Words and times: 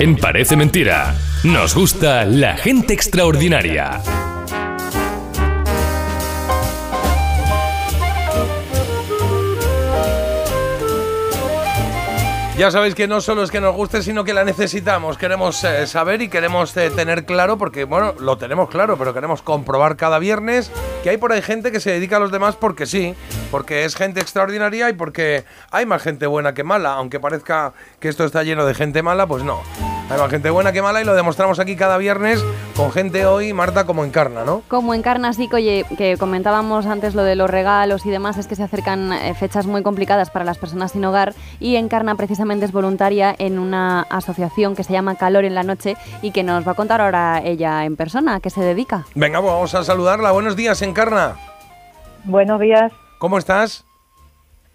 En 0.00 0.16
Parece 0.16 0.56
Mentira, 0.56 1.14
nos 1.44 1.74
gusta 1.74 2.24
la 2.24 2.56
gente 2.56 2.94
extraordinaria. 2.94 4.00
Ya 12.60 12.70
sabéis 12.70 12.94
que 12.94 13.08
no 13.08 13.22
solo 13.22 13.42
es 13.42 13.50
que 13.50 13.58
nos 13.58 13.74
guste, 13.74 14.02
sino 14.02 14.22
que 14.22 14.34
la 14.34 14.44
necesitamos. 14.44 15.16
Queremos 15.16 15.64
eh, 15.64 15.86
saber 15.86 16.20
y 16.20 16.28
queremos 16.28 16.76
eh, 16.76 16.90
tener 16.90 17.24
claro, 17.24 17.56
porque 17.56 17.84
bueno, 17.84 18.12
lo 18.20 18.36
tenemos 18.36 18.68
claro, 18.68 18.98
pero 18.98 19.14
queremos 19.14 19.40
comprobar 19.40 19.96
cada 19.96 20.18
viernes 20.18 20.70
que 21.02 21.08
hay 21.08 21.16
por 21.16 21.32
ahí 21.32 21.40
gente 21.40 21.72
que 21.72 21.80
se 21.80 21.90
dedica 21.90 22.18
a 22.18 22.20
los 22.20 22.30
demás 22.30 22.56
porque 22.56 22.84
sí, 22.84 23.14
porque 23.50 23.86
es 23.86 23.96
gente 23.96 24.20
extraordinaria 24.20 24.90
y 24.90 24.92
porque 24.92 25.46
hay 25.70 25.86
más 25.86 26.02
gente 26.02 26.26
buena 26.26 26.52
que 26.52 26.62
mala. 26.62 26.92
Aunque 26.92 27.18
parezca 27.18 27.72
que 27.98 28.10
esto 28.10 28.26
está 28.26 28.42
lleno 28.42 28.66
de 28.66 28.74
gente 28.74 29.02
mala, 29.02 29.26
pues 29.26 29.42
no. 29.42 29.62
Hay 30.10 30.18
más 30.18 30.28
gente 30.28 30.50
buena 30.50 30.72
que 30.72 30.82
mala 30.82 31.00
y 31.00 31.04
lo 31.04 31.14
demostramos 31.14 31.60
aquí 31.60 31.76
cada 31.76 31.96
viernes 31.96 32.44
con 32.74 32.90
gente 32.90 33.26
hoy, 33.26 33.52
Marta, 33.52 33.86
como 33.86 34.04
encarna, 34.04 34.44
¿no? 34.44 34.62
Como 34.66 34.92
encarna, 34.92 35.32
sí, 35.32 35.46
que, 35.46 35.84
que 35.96 36.16
comentábamos 36.18 36.86
antes 36.86 37.14
lo 37.14 37.22
de 37.22 37.36
los 37.36 37.48
regalos 37.48 38.04
y 38.04 38.10
demás, 38.10 38.36
es 38.36 38.48
que 38.48 38.56
se 38.56 38.64
acercan 38.64 39.12
eh, 39.12 39.34
fechas 39.34 39.66
muy 39.66 39.84
complicadas 39.84 40.28
para 40.30 40.44
las 40.44 40.58
personas 40.58 40.90
sin 40.92 41.04
hogar 41.04 41.32
y 41.60 41.76
encarna 41.76 42.16
precisamente 42.16 42.64
es 42.64 42.72
voluntaria 42.72 43.32
en 43.38 43.60
una 43.60 44.02
asociación 44.02 44.74
que 44.74 44.82
se 44.82 44.92
llama 44.92 45.14
Calor 45.14 45.44
en 45.44 45.54
la 45.54 45.62
Noche 45.62 45.96
y 46.22 46.32
que 46.32 46.42
nos 46.42 46.66
va 46.66 46.72
a 46.72 46.74
contar 46.74 47.00
ahora 47.00 47.40
ella 47.44 47.84
en 47.84 47.94
persona, 47.94 48.34
a 48.34 48.40
qué 48.40 48.50
se 48.50 48.62
dedica. 48.62 49.04
Venga, 49.14 49.40
pues 49.40 49.52
vamos 49.52 49.74
a 49.76 49.84
saludarla. 49.84 50.32
Buenos 50.32 50.56
días, 50.56 50.82
encarna. 50.82 51.36
Buenos 52.24 52.60
días. 52.60 52.90
¿Cómo 53.18 53.38
estás? 53.38 53.84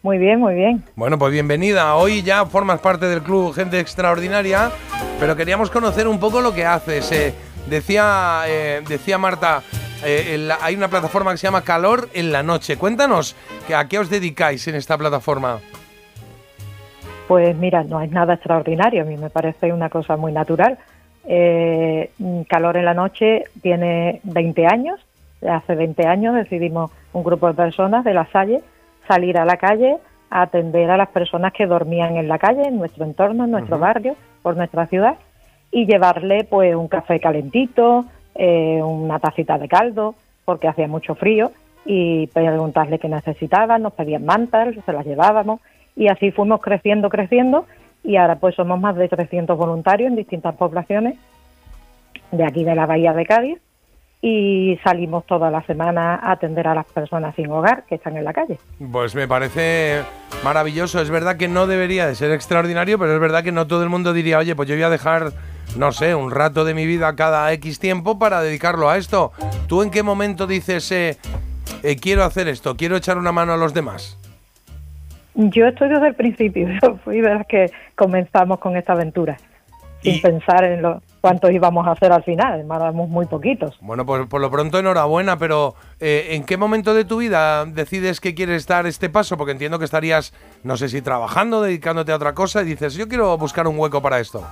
Muy 0.06 0.20
bien, 0.20 0.40
muy 0.40 0.54
bien. 0.54 0.84
Bueno, 0.96 1.18
pues 1.18 1.32
bienvenida. 1.32 1.96
Hoy 1.96 2.22
ya 2.22 2.46
formas 2.46 2.80
parte 2.80 3.08
del 3.08 3.24
club 3.24 3.56
Gente 3.56 3.80
Extraordinaria, 3.80 4.70
pero 5.20 5.36
queríamos 5.36 5.70
conocer 5.70 6.08
un 6.08 6.20
poco 6.20 6.42
lo 6.42 6.54
que 6.54 6.66
haces. 6.66 7.12
Eh, 7.12 7.34
decía, 7.70 8.44
eh, 8.48 8.82
decía 8.88 9.18
Marta, 9.18 9.62
eh, 10.06 10.50
hay 10.62 10.76
una 10.76 10.88
plataforma 10.88 11.32
que 11.32 11.38
se 11.38 11.48
llama 11.48 11.62
Calor 11.62 12.10
en 12.14 12.32
la 12.32 12.44
Noche. 12.44 12.78
Cuéntanos, 12.78 13.36
¿a 13.76 13.88
qué 13.88 14.00
os 14.00 14.10
dedicáis 14.10 14.68
en 14.68 14.76
esta 14.76 14.98
plataforma? 14.98 15.60
Pues 17.28 17.56
mira, 17.56 17.84
no 17.84 18.02
es 18.02 18.12
nada 18.12 18.36
extraordinario, 18.36 19.02
a 19.02 19.06
mí 19.06 19.18
me 19.18 19.30
parece 19.30 19.74
una 19.74 19.90
cosa 19.90 20.16
muy 20.16 20.32
natural. 20.32 20.78
Calor 21.26 22.78
en 22.78 22.86
la 22.86 22.94
Noche 22.94 23.46
tiene 23.64 24.20
20 24.24 24.68
años, 24.68 25.00
hace 25.42 25.74
20 25.74 26.06
años 26.06 26.36
decidimos 26.36 26.92
un 27.14 27.24
grupo 27.24 27.48
de 27.48 27.56
personas 27.56 28.04
de 28.04 28.14
la 28.14 28.28
Salle 28.32 28.62
salir 29.08 29.40
a 29.40 29.46
la 29.46 29.58
calle 29.58 29.98
a 30.30 30.44
atender 30.44 30.92
a 30.92 30.98
las 30.98 31.10
personas 31.10 31.52
que 31.54 31.66
dormían 31.66 32.18
en 32.18 32.28
la 32.28 32.38
calle, 32.38 32.68
en 32.68 32.78
nuestro 32.78 33.06
entorno, 33.06 33.46
en 33.46 33.52
nuestro 33.52 33.80
barrio, 33.80 34.16
por 34.46 34.56
nuestra 34.56 34.86
ciudad, 34.86 35.16
y 35.72 35.88
llevarle 35.88 36.44
pues 36.44 36.76
un 36.76 36.88
café 36.88 37.20
calentito, 37.20 38.06
eh, 38.36 38.80
una 38.84 39.18
tacita 39.18 39.58
de 39.58 39.68
caldo, 39.68 40.14
porque 40.46 40.68
hacía 40.68 40.88
mucho 40.88 41.16
frío, 41.16 41.52
y 41.84 42.28
preguntarle 42.28 43.00
qué 43.00 43.10
necesitaban, 43.10 43.82
nos 43.82 43.94
pedían 43.94 44.24
mantas, 44.24 44.76
se 44.86 44.94
las 44.94 45.04
llevábamos, 45.04 45.62
y 45.96 46.10
así 46.10 46.30
fuimos 46.30 46.62
creciendo, 46.62 47.10
creciendo, 47.10 47.66
y 48.04 48.18
ahora 48.18 48.36
pues 48.36 48.54
somos 48.54 48.80
más 48.80 48.96
de 48.96 49.08
300 49.08 49.58
voluntarios 49.58 50.12
en 50.12 50.16
distintas 50.16 50.54
poblaciones 50.54 51.16
de 52.32 52.44
aquí 52.46 52.64
de 52.64 52.76
la 52.76 52.86
Bahía 52.86 53.14
de 53.14 53.26
Cádiz, 53.26 53.58
y 54.22 54.80
salimos 54.84 55.26
toda 55.26 55.52
la 55.52 55.62
semana 55.64 56.16
a 56.16 56.32
atender 56.32 56.68
a 56.68 56.74
las 56.74 56.86
personas 56.88 57.36
sin 57.36 57.50
hogar 57.52 57.84
que 57.86 57.96
están 57.96 58.18
en 58.18 58.24
la 58.24 58.34
calle. 58.34 58.58
Pues 58.92 59.14
me 59.14 59.28
parece 59.28 60.02
maravilloso. 60.44 61.00
Es 61.02 61.10
verdad 61.10 61.38
que 61.38 61.48
no 61.48 61.68
debería 61.68 62.08
de 62.08 62.16
ser 62.16 62.32
extraordinario, 62.32 62.98
pero 62.98 63.14
es 63.14 63.20
verdad 63.20 63.44
que 63.44 63.52
no 63.52 63.68
todo 63.68 63.84
el 63.84 63.90
mundo 63.90 64.14
diría, 64.14 64.40
oye, 64.40 64.56
pues 64.56 64.68
yo 64.68 64.76
voy 64.76 64.84
a 64.84 64.90
dejar, 64.90 65.32
no 65.78 65.92
sé, 65.92 66.16
un 66.16 66.32
rato 66.32 66.66
de 66.66 66.74
mi 66.74 66.86
vida 66.86 67.16
cada 67.16 67.52
X 67.54 67.80
tiempo 67.80 68.18
para 68.18 68.42
dedicarlo 68.42 68.90
a 68.90 68.98
esto. 68.98 69.32
¿Tú 69.68 69.84
en 69.84 69.92
qué 69.92 70.02
momento 70.02 70.48
dices, 70.48 70.92
eh, 70.92 71.18
eh, 71.84 71.96
quiero 71.98 72.24
hacer 72.24 72.48
esto, 72.48 72.76
quiero 72.76 72.96
echar 72.96 73.18
una 73.18 73.32
mano 73.32 73.54
a 73.54 73.58
los 73.58 73.74
demás? 73.74 74.18
Yo 75.36 75.68
estoy 75.68 75.90
desde 75.90 76.08
el 76.08 76.16
principio, 76.16 76.68
yo 76.82 76.96
fui 77.04 77.22
de 77.22 77.34
las 77.34 77.46
que 77.46 77.70
comenzamos 77.96 78.60
con 78.60 78.78
esta 78.78 78.94
aventura, 78.94 79.38
sin 80.02 80.22
pensar 80.22 80.64
en 80.64 80.82
lo 80.82 81.02
cuántos 81.26 81.50
íbamos 81.50 81.88
a 81.88 81.94
hacer 81.94 82.12
al 82.12 82.24
final, 82.24 82.60
éramos 82.60 83.10
muy 83.10 83.26
poquitos. 83.26 83.76
Bueno, 83.82 84.06
pues 84.06 84.28
por 84.28 84.42
lo 84.42 84.52
pronto 84.52 84.78
enhorabuena, 84.78 85.40
pero 85.40 85.74
eh, 86.00 86.28
¿en 86.34 86.44
qué 86.44 86.56
momento 86.56 86.94
de 86.94 87.04
tu 87.04 87.18
vida 87.18 87.66
decides 87.66 88.22
que 88.22 88.36
quieres 88.36 88.68
dar 88.68 88.86
este 88.86 89.10
paso? 89.10 89.36
Porque 89.36 89.54
entiendo 89.54 89.80
que 89.80 89.86
estarías, 89.86 90.36
no 90.64 90.78
sé 90.78 90.88
si 90.88 91.02
trabajando, 91.02 91.64
dedicándote 91.64 92.12
a 92.12 92.18
otra 92.18 92.36
cosa 92.36 92.62
y 92.62 92.66
dices, 92.66 92.94
yo 92.94 93.08
quiero 93.08 93.36
buscar 93.40 93.68
un 93.68 93.80
hueco 93.80 94.04
para 94.04 94.20
esto. 94.20 94.44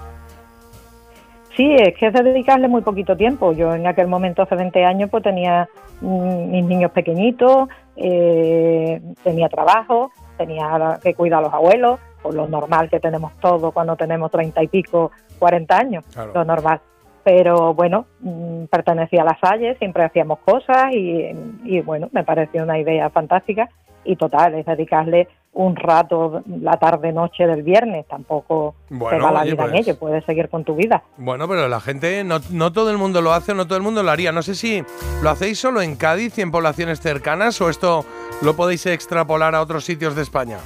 Sí, 1.56 1.76
es 1.76 1.96
que 1.96 2.08
es 2.08 2.14
de 2.14 2.24
dedicarle 2.24 2.68
muy 2.68 2.82
poquito 2.82 3.16
tiempo. 3.16 3.54
Yo 3.54 3.76
en 3.76 3.86
aquel 3.86 4.08
momento, 4.08 4.42
hace 4.42 4.56
20 4.56 4.84
años, 4.84 5.12
pues 5.12 5.22
tenía 5.22 5.70
mm, 6.02 6.50
mis 6.50 6.66
niños 6.66 6.90
pequeñitos, 6.90 7.70
eh, 7.98 9.00
tenía 9.24 9.48
trabajo, 9.48 10.12
tenía 10.40 11.00
que 11.04 11.14
cuidar 11.14 11.38
a 11.38 11.44
los 11.44 11.54
abuelos, 11.54 12.00
por 12.24 12.34
lo 12.34 12.48
normal 12.48 12.90
que 12.90 13.00
tenemos 13.00 13.34
todo 13.40 13.72
cuando 13.72 13.96
tenemos 13.96 14.32
treinta 14.32 14.64
y 14.64 14.68
pico 14.68 15.12
40 15.38 15.78
años, 15.78 16.06
lo 16.34 16.46
normal. 16.46 16.80
Pero 17.24 17.74
bueno, 17.74 18.06
mm, 18.22 18.66
pertenecía 18.66 19.22
a 19.22 19.26
la 19.26 19.38
Salle, 19.40 19.76
siempre 19.78 20.04
hacíamos 20.04 20.40
cosas 20.40 20.92
y, 20.94 21.82
bueno, 21.82 22.10
me 22.12 22.24
pareció 22.24 22.64
una 22.64 22.80
idea 22.80 23.10
fantástica 23.10 23.70
y 24.06 24.16
total, 24.16 24.56
es 24.56 24.66
dedicarle 24.66 25.28
un 25.54 25.76
rato 25.76 26.42
la 26.48 26.78
tarde-noche 26.78 27.46
del 27.46 27.62
viernes, 27.62 28.08
tampoco 28.08 28.76
bueno, 28.90 29.32
la 29.32 29.44
vida 29.44 29.52
en 29.52 29.58
pues 29.58 29.74
ello, 29.74 29.98
puedes 29.98 30.26
seguir 30.26 30.50
con 30.50 30.64
tu 30.64 30.76
vida. 30.76 31.04
Bueno, 31.18 31.48
pero 31.48 31.68
la 31.68 31.80
gente, 31.80 32.24
no, 32.24 32.40
no 32.50 32.74
todo 32.74 32.90
el 32.90 32.98
mundo 32.98 33.22
lo 33.22 33.34
hace, 33.34 33.54
no 33.54 33.66
todo 33.66 33.78
el 33.78 33.84
mundo 33.84 34.02
lo 34.02 34.12
haría. 34.12 34.32
No 34.32 34.42
sé 34.42 34.56
si 34.56 34.84
lo 35.22 35.30
hacéis 35.30 35.60
solo 35.60 35.82
en 35.82 35.96
Cádiz 35.96 36.38
y 36.38 36.42
en 36.42 36.52
poblaciones 36.52 37.02
cercanas 37.02 37.62
o 37.62 37.70
esto 37.70 38.04
lo 38.42 38.56
podéis 38.56 38.86
extrapolar 38.88 39.54
a 39.54 39.62
otros 39.62 39.86
sitios 39.86 40.16
de 40.16 40.24
España. 40.24 40.58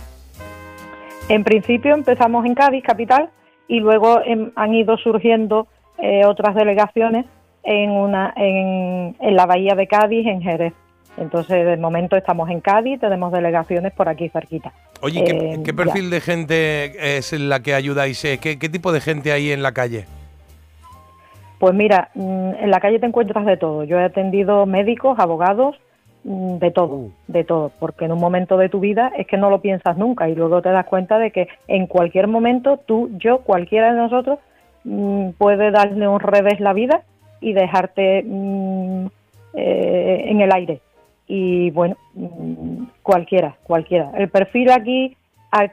En 1.29 1.43
principio 1.43 1.93
empezamos 1.93 2.45
en 2.45 2.55
Cádiz, 2.55 2.83
capital, 2.83 3.29
y 3.67 3.79
luego 3.79 4.21
han 4.55 4.73
ido 4.73 4.97
surgiendo 4.97 5.67
eh, 5.97 6.25
otras 6.25 6.55
delegaciones 6.55 7.25
en, 7.63 7.91
una, 7.91 8.33
en, 8.37 9.15
la 9.19 9.45
bahía 9.45 9.75
de 9.75 9.87
Cádiz, 9.87 10.25
en 10.25 10.41
Jerez. 10.41 10.73
Entonces, 11.17 11.65
de 11.65 11.77
momento 11.77 12.15
estamos 12.15 12.49
en 12.49 12.61
Cádiz, 12.61 12.99
tenemos 13.01 13.33
delegaciones 13.33 13.91
por 13.91 14.07
aquí 14.07 14.29
cerquita. 14.29 14.71
Oye, 15.01 15.23
¿qué, 15.23 15.59
eh, 15.69 15.73
perfil 15.73 16.09
de 16.09 16.21
gente 16.21 17.17
es 17.17 17.33
la 17.33 17.61
que 17.61 17.73
ayudáis? 17.73 18.23
Eh, 18.23 18.37
¿Qué, 18.41 18.57
¿Qué 18.57 18.69
tipo 18.69 18.91
de 18.93 19.01
gente 19.01 19.31
hay 19.31 19.51
en 19.51 19.63
la 19.63 19.73
calle? 19.73 20.05
Pues 21.59 21.73
mira, 21.73 22.09
mm, 22.13 22.51
en 22.61 22.71
la 22.71 22.79
calle 22.79 22.99
te 22.99 23.07
encuentras 23.07 23.45
de 23.45 23.57
todo. 23.57 23.83
Yo 23.83 23.99
he 23.99 24.03
atendido 24.03 24.65
médicos, 24.65 25.19
abogados, 25.19 25.75
de 26.23 26.71
todo, 26.71 26.95
uh. 26.95 27.11
de 27.27 27.43
todo, 27.43 27.71
porque 27.79 28.05
en 28.05 28.11
un 28.11 28.19
momento 28.19 28.57
de 28.57 28.69
tu 28.69 28.79
vida 28.79 29.11
es 29.17 29.27
que 29.27 29.37
no 29.37 29.49
lo 29.49 29.61
piensas 29.61 29.97
nunca 29.97 30.27
y 30.27 30.35
luego 30.35 30.61
te 30.61 30.69
das 30.69 30.85
cuenta 30.85 31.17
de 31.19 31.31
que 31.31 31.47
en 31.67 31.87
cualquier 31.87 32.27
momento 32.27 32.77
tú, 32.85 33.09
yo, 33.17 33.39
cualquiera 33.39 33.93
de 33.93 33.97
nosotros 33.97 34.39
mm, 34.83 35.29
puede 35.37 35.71
darle 35.71 36.07
un 36.07 36.19
revés 36.19 36.59
la 36.59 36.73
vida 36.73 37.03
y 37.39 37.53
dejarte 37.53 38.23
mm, 38.25 39.05
eh, 39.53 40.23
en 40.27 40.41
el 40.41 40.53
aire. 40.53 40.81
Y 41.27 41.71
bueno, 41.71 41.97
cualquiera, 43.03 43.55
cualquiera. 43.63 44.11
El 44.15 44.29
perfil 44.29 44.71
aquí, 44.71 45.17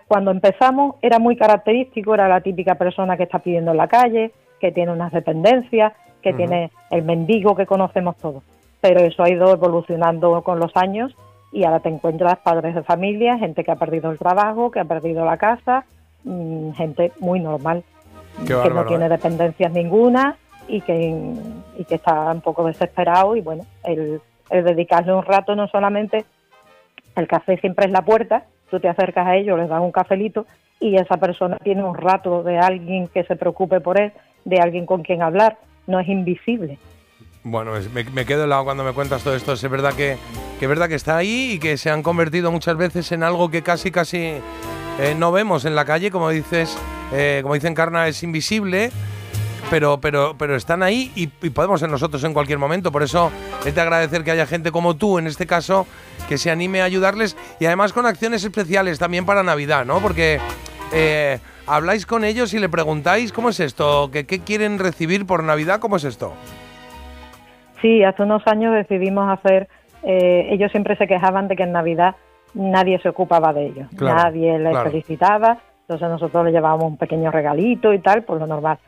cuando 0.08 0.30
empezamos, 0.32 0.96
era 1.00 1.18
muy 1.18 1.36
característico, 1.36 2.14
era 2.14 2.28
la 2.28 2.40
típica 2.40 2.74
persona 2.74 3.16
que 3.16 3.22
está 3.24 3.38
pidiendo 3.38 3.70
en 3.70 3.76
la 3.76 3.86
calle, 3.86 4.32
que 4.60 4.72
tiene 4.72 4.90
unas 4.90 5.12
dependencias, 5.12 5.92
que 6.22 6.32
tiene 6.32 6.70
el 6.90 7.02
mendigo 7.02 7.54
que 7.54 7.66
conocemos 7.66 8.16
todos 8.16 8.42
pero 8.84 9.00
eso 9.00 9.22
ha 9.22 9.30
ido 9.30 9.50
evolucionando 9.50 10.42
con 10.42 10.58
los 10.60 10.76
años 10.76 11.16
y 11.52 11.64
ahora 11.64 11.80
te 11.80 11.88
encuentras 11.88 12.36
padres 12.40 12.74
de 12.74 12.82
familia, 12.82 13.38
gente 13.38 13.64
que 13.64 13.70
ha 13.70 13.76
perdido 13.76 14.10
el 14.10 14.18
trabajo, 14.18 14.70
que 14.70 14.78
ha 14.78 14.84
perdido 14.84 15.24
la 15.24 15.38
casa, 15.38 15.86
mm, 16.24 16.72
gente 16.72 17.10
muy 17.18 17.40
normal, 17.40 17.82
que 18.46 18.52
no 18.52 18.84
tiene 18.84 19.06
¿eh? 19.06 19.08
dependencias 19.08 19.72
ninguna 19.72 20.36
y 20.68 20.82
que, 20.82 21.16
y 21.78 21.84
que 21.86 21.94
está 21.94 22.30
un 22.30 22.42
poco 22.42 22.66
desesperado 22.66 23.34
y 23.36 23.40
bueno, 23.40 23.64
el, 23.84 24.20
dedicarle 24.50 25.14
un 25.14 25.24
rato 25.24 25.56
no 25.56 25.66
solamente, 25.68 26.26
el 27.16 27.26
café 27.26 27.56
siempre 27.56 27.86
es 27.86 27.90
la 27.90 28.02
puerta, 28.02 28.44
tú 28.70 28.80
te 28.80 28.90
acercas 28.90 29.26
a 29.26 29.36
ellos, 29.36 29.58
les 29.58 29.70
das 29.70 29.80
un 29.80 29.92
cafelito 29.92 30.44
y 30.78 30.96
esa 30.96 31.16
persona 31.16 31.56
tiene 31.56 31.82
un 31.82 31.96
rato 31.96 32.42
de 32.42 32.58
alguien 32.58 33.08
que 33.08 33.24
se 33.24 33.36
preocupe 33.36 33.80
por 33.80 33.98
él, 33.98 34.12
de 34.44 34.60
alguien 34.60 34.84
con 34.84 35.02
quien 35.02 35.22
hablar, 35.22 35.56
no 35.86 36.00
es 36.00 36.08
invisible. 36.08 36.76
Bueno, 37.46 37.72
me, 37.92 38.24
quedo 38.24 38.44
helado 38.44 38.64
cuando 38.64 38.84
me 38.84 38.92
cuentas 38.92 39.22
todo 39.22 39.36
esto. 39.36 39.52
Es 39.52 39.68
verdad 39.68 39.92
que, 39.92 40.16
es 40.58 40.68
verdad 40.68 40.88
que 40.88 40.94
está 40.94 41.18
ahí 41.18 41.52
y 41.52 41.58
que 41.58 41.76
se 41.76 41.90
han 41.90 42.02
convertido 42.02 42.50
muchas 42.50 42.74
veces 42.78 43.12
en 43.12 43.22
algo 43.22 43.50
que 43.50 43.60
casi 43.62 43.90
casi 43.90 44.18
eh, 44.98 45.14
no 45.18 45.30
vemos 45.30 45.66
en 45.66 45.74
la 45.74 45.84
calle, 45.84 46.10
como 46.10 46.30
dices, 46.30 46.74
eh, 47.12 47.40
como 47.42 47.52
dicen 47.52 47.74
Carna, 47.74 48.08
es 48.08 48.22
invisible. 48.22 48.90
Pero, 49.68 50.00
pero, 50.00 50.36
pero 50.38 50.56
están 50.56 50.82
ahí 50.82 51.12
y, 51.14 51.26
podemos 51.26 51.80
ser 51.80 51.90
nosotros 51.90 52.24
en 52.24 52.32
cualquier 52.32 52.58
momento. 52.58 52.90
Por 52.90 53.02
eso 53.02 53.30
es 53.66 53.74
de 53.74 53.80
agradecer 53.80 54.24
que 54.24 54.30
haya 54.30 54.46
gente 54.46 54.72
como 54.72 54.96
tú, 54.96 55.18
en 55.18 55.26
este 55.26 55.46
caso, 55.46 55.86
que 56.28 56.38
se 56.38 56.50
anime 56.50 56.80
a 56.80 56.84
ayudarles 56.84 57.36
y 57.60 57.66
además 57.66 57.92
con 57.92 58.06
acciones 58.06 58.42
especiales 58.44 58.98
también 58.98 59.26
para 59.26 59.42
Navidad, 59.42 59.84
¿no? 59.84 60.00
Porque 60.00 60.40
eh, 60.92 61.40
habláis 61.66 62.06
con 62.06 62.24
ellos 62.24 62.54
y 62.54 62.58
le 62.58 62.70
preguntáis 62.70 63.32
cómo 63.32 63.50
es 63.50 63.60
esto, 63.60 64.10
¿Qué, 64.10 64.24
qué 64.24 64.40
quieren 64.40 64.78
recibir 64.78 65.26
por 65.26 65.42
Navidad, 65.42 65.80
cómo 65.80 65.96
es 65.96 66.04
esto. 66.04 66.34
Sí, 67.84 68.02
hace 68.02 68.22
unos 68.22 68.42
años 68.46 68.74
decidimos 68.74 69.28
hacer, 69.30 69.68
eh, 70.04 70.48
ellos 70.50 70.70
siempre 70.70 70.96
se 70.96 71.06
quejaban 71.06 71.48
de 71.48 71.54
que 71.54 71.64
en 71.64 71.72
Navidad 71.72 72.14
nadie 72.54 72.98
se 73.00 73.10
ocupaba 73.10 73.52
de 73.52 73.66
ellos, 73.66 73.88
Claro, 73.94 74.22
nadie 74.22 74.58
les 74.58 74.70
claro. 74.70 74.90
felicitaba, 74.90 75.58
entonces 75.82 76.08
nosotros 76.08 76.46
le 76.46 76.52
llevábamos 76.52 76.86
un 76.86 76.96
pequeño 76.96 77.30
regalito 77.30 77.92
y 77.92 77.98
tal, 77.98 78.22
por 78.22 78.38
lo 78.40 78.46
normal. 78.46 78.78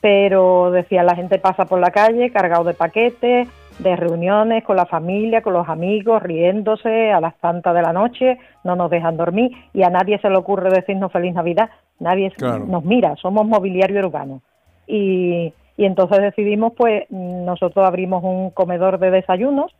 Pero 0.00 0.72
decía, 0.72 1.04
la 1.04 1.14
gente 1.14 1.38
pasa 1.38 1.66
por 1.66 1.78
la 1.78 1.92
calle 1.92 2.32
cargado 2.32 2.64
de 2.64 2.74
paquetes, 2.74 3.46
de 3.78 3.94
reuniones 3.94 4.64
con 4.64 4.74
la 4.74 4.86
familia, 4.86 5.42
con 5.42 5.52
los 5.52 5.68
amigos, 5.68 6.20
riéndose 6.20 7.12
a 7.12 7.20
las 7.20 7.36
tantas 7.36 7.72
de 7.72 7.82
la 7.82 7.92
noche, 7.92 8.36
no 8.64 8.74
nos 8.74 8.90
dejan 8.90 9.16
dormir 9.16 9.52
y 9.72 9.84
a 9.84 9.90
nadie 9.90 10.18
se 10.18 10.28
le 10.28 10.36
ocurre 10.36 10.70
decirnos 10.70 11.12
feliz 11.12 11.34
Navidad, 11.34 11.70
nadie 12.00 12.32
Claro. 12.32 12.64
nos 12.66 12.84
mira, 12.84 13.14
somos 13.14 13.46
mobiliario 13.46 14.00
urbano. 14.00 14.40
Y, 14.88 15.52
y 15.80 15.86
entonces 15.86 16.20
decidimos, 16.20 16.74
pues 16.76 17.10
nosotros 17.10 17.86
abrimos 17.86 18.22
un 18.22 18.50
comedor 18.50 18.98
de 18.98 19.10
desayunos 19.10 19.74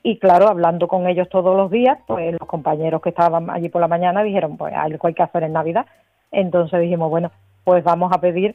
y 0.00 0.20
claro, 0.20 0.46
hablando 0.46 0.86
con 0.86 1.08
ellos 1.08 1.28
todos 1.28 1.56
los 1.56 1.72
días, 1.72 1.98
pues 2.06 2.36
los 2.38 2.48
compañeros 2.48 3.02
que 3.02 3.08
estaban 3.08 3.50
allí 3.50 3.68
por 3.68 3.80
la 3.80 3.88
mañana 3.88 4.22
dijeron, 4.22 4.56
pues 4.56 4.72
algo 4.72 5.08
hay 5.08 5.14
que 5.14 5.24
hacer 5.24 5.42
en 5.42 5.54
Navidad. 5.54 5.86
Entonces 6.30 6.80
dijimos, 6.80 7.10
bueno, 7.10 7.32
pues 7.64 7.82
vamos 7.82 8.12
a 8.12 8.20
pedir, 8.20 8.54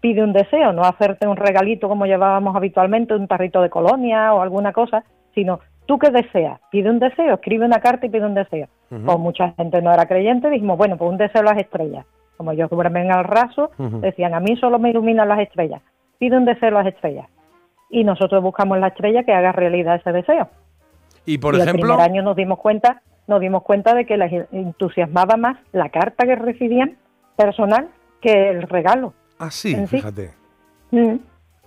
pide 0.00 0.22
un 0.22 0.32
deseo, 0.32 0.72
no 0.72 0.82
hacerte 0.82 1.26
un 1.26 1.36
regalito 1.36 1.88
como 1.88 2.06
llevábamos 2.06 2.54
habitualmente, 2.54 3.12
un 3.16 3.26
tarrito 3.26 3.60
de 3.60 3.68
colonia 3.68 4.32
o 4.32 4.40
alguna 4.40 4.72
cosa, 4.72 5.02
sino 5.34 5.58
tú 5.86 5.98
qué 5.98 6.10
deseas, 6.12 6.60
pide 6.70 6.88
un 6.90 7.00
deseo, 7.00 7.34
escribe 7.34 7.66
una 7.66 7.80
carta 7.80 8.06
y 8.06 8.08
pide 8.08 8.24
un 8.24 8.34
deseo. 8.34 8.68
Pues 8.88 9.18
mucha 9.18 9.50
gente 9.56 9.82
no 9.82 9.92
era 9.92 10.06
creyente, 10.06 10.48
dijimos, 10.48 10.78
bueno, 10.78 10.96
pues 10.96 11.10
un 11.10 11.18
deseo 11.18 11.40
a 11.40 11.54
las 11.54 11.58
estrellas. 11.58 12.06
Como 12.36 12.52
yo 12.52 12.68
duermen 12.68 13.10
al 13.10 13.24
raso, 13.24 13.72
decían, 13.78 14.32
a 14.34 14.38
mí 14.38 14.56
solo 14.58 14.78
me 14.78 14.90
iluminan 14.90 15.28
las 15.28 15.40
estrellas, 15.40 15.82
pide 16.18 16.36
un 16.36 16.44
deseo 16.44 16.68
a 16.68 16.82
las 16.82 16.86
estrellas. 16.94 17.26
Y 17.90 18.04
nosotros 18.04 18.42
buscamos 18.42 18.78
la 18.78 18.88
estrella 18.88 19.22
que 19.24 19.32
haga 19.32 19.52
realidad 19.52 19.96
ese 19.96 20.10
deseo 20.12 20.48
Y 21.24 21.38
por 21.38 21.54
y 21.54 21.58
el 21.60 21.62
ejemplo, 21.68 21.94
primer 21.96 22.10
año 22.10 22.22
nos 22.22 22.34
dimos 22.36 22.58
cuenta, 22.58 23.00
nos 23.28 23.40
dimos 23.40 23.62
cuenta 23.62 23.94
de 23.94 24.04
que 24.06 24.16
les 24.16 24.32
entusiasmaba 24.52 25.36
más 25.36 25.58
la 25.72 25.88
carta 25.90 26.24
que 26.26 26.34
recibían 26.36 26.96
personal 27.36 27.88
que 28.20 28.50
el 28.50 28.62
regalo. 28.62 29.14
ah, 29.38 29.50
sí, 29.50 29.76
fíjate. 29.86 30.32
Mm. 30.90 31.16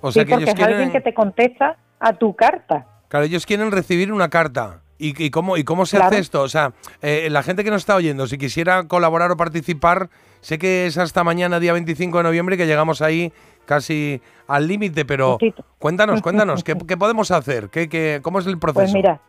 O 0.01 0.11
sea 0.11 0.23
sí, 0.23 0.27
que 0.27 0.31
porque 0.35 0.43
ellos 0.51 0.59
es 0.59 0.65
alguien 0.65 0.91
que 0.91 1.01
te 1.01 1.13
contesta 1.13 1.77
a 1.99 2.13
tu 2.13 2.33
carta. 2.35 2.85
claro, 3.07 3.25
ellos 3.25 3.45
quieren 3.45 3.71
recibir 3.71 4.11
una 4.13 4.29
carta. 4.29 4.81
¿Y, 5.01 5.23
y 5.23 5.29
cómo, 5.29 5.55
y 5.55 5.63
cómo 5.63 5.85
se 5.85 5.95
Claro. 5.95 6.11
hace 6.11 6.19
esto? 6.19 6.41
O 6.41 6.49
sea, 6.49 6.73
eh, 7.01 7.29
la 7.31 7.41
gente 7.43 7.63
que 7.63 7.69
nos 7.71 7.81
está 7.83 7.95
oyendo, 7.95 8.27
si 8.27 8.37
quisiera 8.37 8.83
colaborar 8.89 9.31
o 9.31 9.37
participar, 9.37 10.09
sé 10.41 10.57
que 10.59 10.87
es 10.87 10.97
hasta 10.97 11.23
mañana, 11.23 11.61
día 11.61 11.71
25 11.71 12.17
de 12.17 12.23
noviembre, 12.25 12.57
que 12.57 12.65
llegamos 12.67 13.01
ahí 13.01 13.31
casi 13.69 14.19
al 14.47 14.67
límite, 14.67 15.05
pero 15.05 15.37
cuéntanos, 15.77 16.23
cuéntanos, 16.23 16.63
¿qué, 16.63 16.73
qué 16.87 16.97
podemos 16.97 17.29
hacer? 17.29 17.69
¿Qué, 17.69 17.87
qué, 17.87 18.19
¿Cómo 18.23 18.39
es 18.39 18.47
el 18.47 18.57
proceso? 18.57 18.81
Pues 18.81 18.93
mira, 18.95 19.19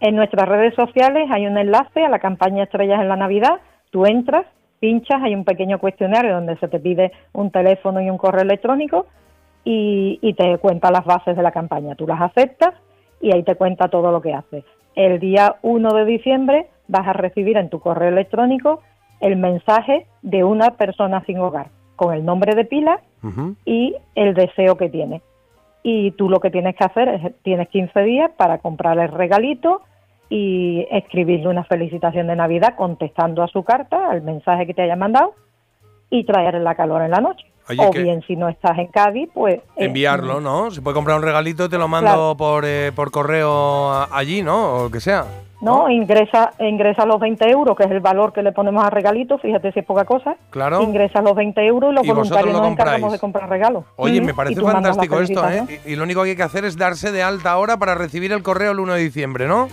en 0.00 0.16
nuestras 0.16 0.48
redes 0.48 0.74
sociales 0.74 1.28
hay 1.30 1.46
un 1.46 1.58
enlace 1.58 2.02
a 2.02 2.08
la 2.08 2.18
campaña 2.18 2.64
Estrellas 2.64 3.02
en 3.02 3.10
la 3.10 3.16
Navidad. 3.16 3.60
Tú 3.90 4.06
entras, 4.06 4.46
pinchas, 4.80 5.22
hay 5.22 5.34
un 5.34 5.44
pequeño 5.44 5.78
cuestionario 5.78 6.32
donde 6.34 6.56
se 6.56 6.68
te 6.68 6.80
pide 6.80 7.12
un 7.34 7.50
teléfono 7.50 8.00
y 8.00 8.08
un 8.08 8.16
correo 8.16 8.42
electrónico 8.42 9.06
y, 9.64 10.18
y 10.22 10.32
te 10.32 10.56
cuenta 10.58 10.90
las 10.90 11.04
bases 11.04 11.36
de 11.36 11.42
la 11.42 11.52
campaña. 11.52 11.94
Tú 11.94 12.06
las 12.06 12.22
aceptas 12.22 12.72
y 13.20 13.34
ahí 13.34 13.42
te 13.42 13.54
cuenta 13.54 13.88
todo 13.88 14.10
lo 14.10 14.22
que 14.22 14.32
haces. 14.32 14.64
El 14.94 15.20
día 15.20 15.56
1 15.60 15.92
de 15.92 16.04
diciembre 16.06 16.68
vas 16.88 17.06
a 17.06 17.12
recibir 17.12 17.58
en 17.58 17.68
tu 17.68 17.80
correo 17.80 18.08
electrónico 18.08 18.80
el 19.20 19.36
mensaje 19.36 20.06
de 20.22 20.42
una 20.42 20.70
persona 20.70 21.22
sin 21.26 21.38
hogar 21.38 21.66
con 21.96 22.14
el 22.14 22.24
nombre 22.24 22.54
de 22.54 22.64
pila 22.64 23.00
y 23.64 23.96
el 24.14 24.34
deseo 24.34 24.76
que 24.76 24.90
tiene. 24.90 25.22
Y 25.82 26.10
tú 26.12 26.28
lo 26.28 26.40
que 26.40 26.50
tienes 26.50 26.76
que 26.76 26.84
hacer 26.84 27.08
es, 27.08 27.42
tienes 27.42 27.68
15 27.68 28.00
días 28.02 28.30
para 28.36 28.58
comprar 28.58 28.98
el 28.98 29.08
regalito 29.08 29.82
y 30.28 30.86
escribirle 30.90 31.48
una 31.48 31.64
felicitación 31.64 32.26
de 32.26 32.36
Navidad 32.36 32.74
contestando 32.76 33.42
a 33.42 33.48
su 33.48 33.62
carta, 33.62 34.10
al 34.10 34.22
mensaje 34.22 34.66
que 34.66 34.74
te 34.74 34.82
haya 34.82 34.96
mandado 34.96 35.34
y 36.10 36.24
traer 36.24 36.54
la 36.54 36.74
calor 36.74 37.02
en 37.02 37.10
la 37.10 37.20
noche. 37.20 37.46
Oye, 37.68 37.86
o 37.86 37.90
bien, 37.90 38.22
si 38.26 38.36
no 38.36 38.48
estás 38.48 38.78
en 38.78 38.88
Cádiz, 38.88 39.28
pues... 39.32 39.56
eh, 39.56 39.62
Enviarlo, 39.86 40.40
¿no? 40.40 40.70
Se 40.70 40.82
puede 40.82 40.94
comprar 40.94 41.16
un 41.16 41.22
regalito, 41.22 41.68
te 41.68 41.78
lo 41.78 41.88
mando 41.88 42.10
Claro. 42.10 42.34
por, 42.36 42.64
eh, 42.66 42.92
por 42.94 43.10
correo 43.10 44.06
allí, 44.14 44.42
¿no? 44.42 44.74
O 44.74 44.82
lo 44.84 44.90
que 44.90 45.00
sea. 45.00 45.24
No, 45.62 45.88
ingresa, 45.88 46.52
ingresa 46.58 47.06
los 47.06 47.18
20 47.18 47.48
euros, 47.50 47.74
que 47.74 47.84
es 47.84 47.90
el 47.90 48.00
valor 48.00 48.34
que 48.34 48.42
le 48.42 48.52
ponemos 48.52 48.84
al 48.84 48.90
regalito, 48.90 49.38
fíjate 49.38 49.72
si 49.72 49.80
es 49.80 49.86
poca 49.86 50.04
cosa. 50.04 50.36
Claro. 50.50 50.82
Ingresa 50.82 51.22
los 51.22 51.34
20 51.34 51.66
euros 51.66 51.92
y 51.92 51.94
los 51.94 52.04
Y 52.04 52.08
voluntarios 52.10 52.52
lo 52.52 52.60
nos 52.60 52.72
encargamos 52.72 53.12
de 53.12 53.18
comprar 53.18 53.48
regalos. 53.48 53.84
Oye, 53.96 54.20
me 54.20 54.34
parece 54.34 54.60
fantástico 54.60 55.18
esto, 55.20 55.48
¿eh? 55.48 55.80
Y, 55.86 55.92
y 55.92 55.96
lo 55.96 56.04
único 56.04 56.22
que 56.22 56.30
hay 56.30 56.36
que 56.36 56.42
hacer 56.42 56.66
es 56.66 56.76
darse 56.76 57.12
de 57.12 57.22
alta 57.22 57.52
ahora 57.52 57.78
para 57.78 57.94
recibir 57.94 58.30
el 58.32 58.42
correo 58.42 58.72
el 58.72 58.80
1 58.80 58.92
de 58.92 59.00
diciembre, 59.00 59.48
¿no? 59.48 59.68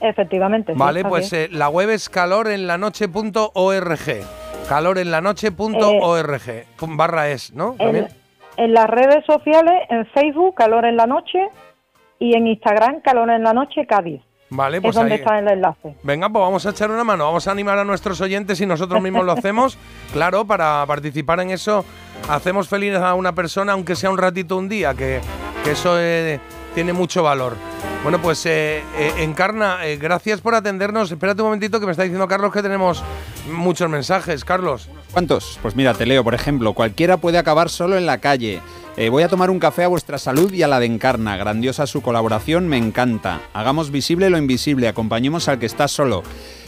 Efectivamente. 0.00 0.72
vale, 0.76 1.04
pues 1.04 1.32
es. 1.32 1.34
eh, 1.46 1.48
la 1.50 1.68
web 1.68 1.90
es 1.90 2.08
calorenlanoche.org. 2.08 4.43
Calorenlanoche.org. 4.68 6.66
Pum, 6.76 6.96
Barra 6.96 7.28
es, 7.30 7.52
¿no? 7.52 7.74
También. 7.74 8.08
En, 8.56 8.64
en 8.64 8.74
las 8.74 8.88
redes 8.88 9.24
sociales, 9.26 9.82
en 9.90 10.06
Facebook, 10.06 10.54
Calor 10.54 10.84
en 10.84 10.96
la 10.96 11.06
Noche, 11.06 11.48
y 12.18 12.34
en 12.34 12.46
Instagram, 12.46 13.00
Calor 13.00 13.30
en 13.30 13.42
la 13.42 13.52
Noche, 13.52 13.86
Cádiz. 13.86 14.22
Vale, 14.50 14.76
es 14.76 14.82
pues 14.82 14.94
donde 14.94 15.14
ahí. 15.14 15.20
está 15.20 15.38
el 15.38 15.48
enlace. 15.48 15.96
Venga, 16.02 16.28
pues 16.28 16.40
vamos 16.40 16.64
a 16.64 16.70
echar 16.70 16.90
una 16.90 17.02
mano, 17.02 17.24
vamos 17.24 17.48
a 17.48 17.50
animar 17.50 17.78
a 17.78 17.84
nuestros 17.84 18.20
oyentes 18.20 18.60
y 18.60 18.66
nosotros 18.66 19.02
mismos 19.02 19.24
lo 19.24 19.32
hacemos. 19.38 19.76
Claro, 20.12 20.44
para 20.44 20.84
participar 20.86 21.40
en 21.40 21.50
eso, 21.50 21.84
hacemos 22.28 22.68
feliz 22.68 22.94
a 22.94 23.14
una 23.14 23.34
persona, 23.34 23.72
aunque 23.72 23.96
sea 23.96 24.10
un 24.10 24.18
ratito 24.18 24.56
un 24.56 24.68
día, 24.68 24.94
que, 24.94 25.20
que 25.64 25.72
eso 25.72 25.96
eh, 25.98 26.38
tiene 26.74 26.92
mucho 26.92 27.22
valor. 27.22 27.54
Bueno, 28.04 28.20
pues 28.20 28.44
eh, 28.44 28.82
eh, 28.98 29.12
Encarna, 29.20 29.86
eh, 29.86 29.96
gracias 29.96 30.42
por 30.42 30.54
atendernos. 30.54 31.10
Espérate 31.10 31.40
un 31.40 31.46
momentito 31.46 31.80
que 31.80 31.86
me 31.86 31.92
está 31.92 32.02
diciendo 32.02 32.28
Carlos 32.28 32.52
que 32.52 32.60
tenemos 32.60 33.02
muchos 33.50 33.88
mensajes. 33.88 34.44
Carlos. 34.44 34.90
¿Cuántos? 35.10 35.58
Pues 35.62 35.74
mira, 35.74 35.94
te 35.94 36.04
leo, 36.04 36.22
por 36.22 36.34
ejemplo, 36.34 36.74
cualquiera 36.74 37.16
puede 37.16 37.38
acabar 37.38 37.70
solo 37.70 37.96
en 37.96 38.04
la 38.04 38.18
calle. 38.18 38.60
Voy 39.10 39.24
a 39.24 39.28
tomar 39.28 39.50
un 39.50 39.58
café 39.58 39.82
a 39.82 39.88
vuestra 39.88 40.18
salud 40.18 40.52
y 40.52 40.62
a 40.62 40.68
la 40.68 40.78
de 40.78 40.86
Encarna. 40.86 41.36
Grandiosa 41.36 41.86
su 41.88 42.00
colaboración, 42.00 42.68
me 42.68 42.76
encanta. 42.76 43.40
Hagamos 43.52 43.90
visible 43.90 44.30
lo 44.30 44.38
invisible, 44.38 44.86
acompañemos 44.86 45.48
al 45.48 45.58
que 45.58 45.66
está 45.66 45.88
solo. 45.88 46.22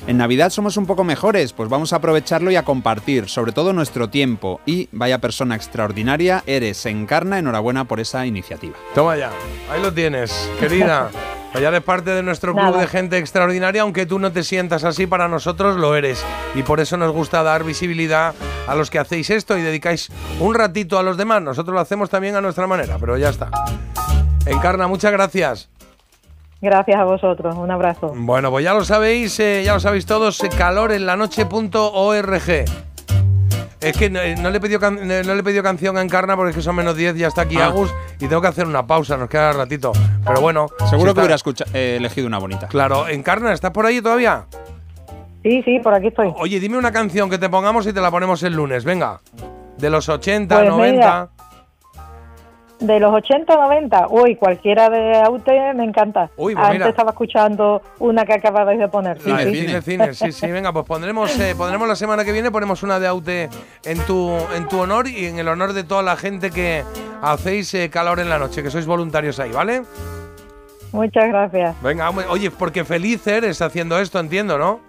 En 0.08 0.16
Navidad 0.16 0.50
somos 0.50 0.76
un 0.76 0.86
poco 0.86 1.04
mejores, 1.04 1.52
pues 1.52 1.68
vamos 1.68 1.92
a 1.92 1.96
aprovecharlo 1.96 2.50
y 2.50 2.56
a 2.56 2.64
compartir, 2.64 3.28
sobre 3.28 3.52
todo 3.52 3.72
nuestro 3.72 4.08
tiempo. 4.08 4.60
Y 4.66 4.88
vaya 4.90 5.20
persona 5.20 5.54
extraordinaria 5.54 6.42
eres, 6.46 6.84
Encarna, 6.86 7.38
enhorabuena 7.38 7.84
por 7.84 8.00
esa 8.00 8.26
iniciativa. 8.26 8.74
Toma 8.94 9.16
ya, 9.16 9.30
ahí 9.70 9.80
lo 9.80 9.92
tienes, 9.92 10.50
querida. 10.58 11.10
Pues 11.56 11.62
ya 11.62 11.70
eres 11.70 11.84
parte 11.84 12.10
de 12.10 12.22
nuestro 12.22 12.52
club 12.52 12.66
Nada. 12.66 12.80
de 12.80 12.86
gente 12.86 13.16
extraordinaria, 13.16 13.80
aunque 13.80 14.04
tú 14.04 14.18
no 14.18 14.30
te 14.30 14.42
sientas 14.42 14.84
así, 14.84 15.06
para 15.06 15.26
nosotros 15.26 15.78
lo 15.78 15.96
eres. 15.96 16.22
Y 16.54 16.62
por 16.62 16.80
eso 16.80 16.98
nos 16.98 17.12
gusta 17.12 17.42
dar 17.42 17.64
visibilidad 17.64 18.34
a 18.68 18.74
los 18.74 18.90
que 18.90 18.98
hacéis 18.98 19.30
esto 19.30 19.56
y 19.56 19.62
dedicáis 19.62 20.10
un 20.38 20.54
ratito 20.54 20.98
a 20.98 21.02
los 21.02 21.16
demás. 21.16 21.40
Nosotros 21.40 21.72
lo 21.72 21.80
hacemos 21.80 22.10
también 22.10 22.36
a 22.36 22.42
nuestra 22.42 22.66
manera, 22.66 22.98
pero 23.00 23.16
ya 23.16 23.30
está. 23.30 23.48
Encarna, 24.44 24.86
muchas 24.86 25.12
gracias. 25.12 25.70
Gracias 26.60 27.00
a 27.00 27.04
vosotros. 27.04 27.56
Un 27.56 27.70
abrazo. 27.70 28.12
Bueno, 28.14 28.50
pues 28.50 28.62
ya 28.62 28.74
lo 28.74 28.84
sabéis, 28.84 29.40
eh, 29.40 29.62
ya 29.64 29.72
lo 29.72 29.80
sabéis 29.80 30.04
todos, 30.04 30.38
eh, 30.44 30.50
calorenlanoche.org. 30.58 32.64
Es 33.88 33.96
que 33.96 34.10
no, 34.10 34.20
eh, 34.20 34.34
no 34.36 34.50
le 34.50 34.58
he 34.58 34.60
pedido 34.60 34.80
can- 34.80 34.96
no 34.96 35.34
le 35.34 35.40
he 35.40 35.42
pedido 35.42 35.62
canción 35.62 35.96
a 35.96 36.02
Encarna 36.02 36.36
porque 36.36 36.50
es 36.50 36.56
que 36.56 36.62
son 36.62 36.74
menos 36.76 36.96
10, 36.96 37.16
ya 37.16 37.28
está 37.28 37.42
aquí 37.42 37.56
Ah. 37.58 37.66
Agus 37.66 37.92
y 38.20 38.26
tengo 38.26 38.40
que 38.42 38.48
hacer 38.48 38.66
una 38.66 38.86
pausa, 38.86 39.16
nos 39.16 39.28
queda 39.28 39.52
ratito. 39.52 39.92
Pero 40.26 40.40
bueno, 40.40 40.66
Seguro 40.90 40.96
si 40.96 41.02
que 41.04 41.08
está- 41.08 41.20
hubiera 41.20 41.34
escucha- 41.36 41.64
eh, 41.72 41.96
elegido 41.98 42.26
una 42.26 42.38
bonita. 42.38 42.66
Claro, 42.68 43.08
Encarna, 43.08 43.52
¿estás 43.52 43.70
por 43.70 43.86
ahí 43.86 44.00
todavía? 44.00 44.46
Sí, 45.42 45.62
sí, 45.64 45.78
por 45.80 45.94
aquí 45.94 46.08
estoy. 46.08 46.32
Oye, 46.38 46.58
dime 46.58 46.76
una 46.76 46.90
canción 46.90 47.30
que 47.30 47.38
te 47.38 47.48
pongamos 47.48 47.86
y 47.86 47.92
te 47.92 48.00
la 48.00 48.10
ponemos 48.10 48.42
el 48.42 48.54
lunes, 48.54 48.84
venga. 48.84 49.20
De 49.78 49.90
los 49.90 50.08
80, 50.08 50.56
Pues 50.56 50.68
90. 50.70 50.96
mira, 50.96 51.28
De 52.80 53.00
los 53.00 53.12
80 53.12 53.56
90, 53.56 54.08
uy, 54.10 54.36
cualquiera 54.36 54.90
de 54.90 55.16
Aute 55.22 55.72
me 55.74 55.84
encanta. 55.84 56.28
Uy, 56.36 56.54
pues 56.54 56.64
Antes 56.64 56.78
mira. 56.78 56.90
estaba 56.90 57.10
escuchando 57.10 57.80
una 58.00 58.26
que 58.26 58.34
acababais 58.34 58.78
de 58.78 58.88
poner. 58.88 59.18
Sí, 59.18 59.30
sí. 59.30 59.80
cine, 59.82 60.12
sí, 60.12 60.32
sí, 60.32 60.46
venga, 60.50 60.72
pues 60.74 60.84
pondremos, 60.84 61.38
eh, 61.40 61.54
pondremos 61.56 61.88
la 61.88 61.96
semana 61.96 62.22
que 62.24 62.32
viene, 62.32 62.50
ponemos 62.50 62.82
una 62.82 63.00
de 63.00 63.06
Aute 63.06 63.48
en 63.84 63.98
tu, 64.00 64.30
en 64.54 64.68
tu 64.68 64.78
honor 64.80 65.08
y 65.08 65.24
en 65.24 65.38
el 65.38 65.48
honor 65.48 65.72
de 65.72 65.84
toda 65.84 66.02
la 66.02 66.16
gente 66.16 66.50
que 66.50 66.84
hacéis 67.22 67.72
eh, 67.72 67.88
calor 67.88 68.20
en 68.20 68.28
la 68.28 68.38
noche, 68.38 68.62
que 68.62 68.70
sois 68.70 68.84
voluntarios 68.86 69.40
ahí, 69.40 69.52
¿vale? 69.52 69.82
Muchas 70.92 71.28
gracias. 71.28 71.80
Venga, 71.82 72.08
hombre, 72.10 72.26
oye, 72.28 72.50
porque 72.50 72.84
feliz 72.84 73.26
eres 73.26 73.62
haciendo 73.62 73.98
esto, 73.98 74.18
entiendo, 74.20 74.58
¿no? 74.58 74.80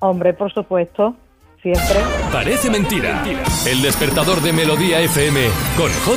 Hombre, 0.00 0.34
por 0.34 0.52
supuesto, 0.52 1.14
siempre. 1.62 1.96
Parece 2.32 2.70
mentira. 2.70 3.22
El 3.66 3.80
despertador 3.80 4.40
de 4.42 4.52
Melodía 4.52 5.00
FM 5.00 5.40
con 5.76 5.90
J. 6.04 6.12